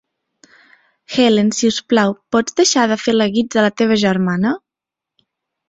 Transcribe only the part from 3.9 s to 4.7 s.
germana?